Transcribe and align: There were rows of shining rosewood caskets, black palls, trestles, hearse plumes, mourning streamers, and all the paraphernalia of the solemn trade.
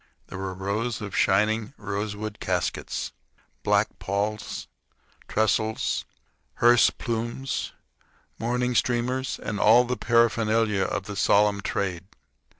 There 0.29 0.37
were 0.39 0.55
rows 0.55 0.99
of 0.99 1.15
shining 1.15 1.75
rosewood 1.77 2.39
caskets, 2.39 3.11
black 3.61 3.99
palls, 3.99 4.67
trestles, 5.27 6.05
hearse 6.55 6.89
plumes, 6.89 7.71
mourning 8.39 8.73
streamers, 8.73 9.37
and 9.37 9.59
all 9.59 9.83
the 9.83 9.97
paraphernalia 9.97 10.85
of 10.85 11.03
the 11.03 11.15
solemn 11.15 11.61
trade. 11.61 12.05